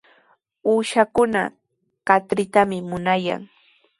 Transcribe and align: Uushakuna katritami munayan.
Uushakuna 0.71 1.41
katritami 2.07 2.77
munayan. 2.89 3.41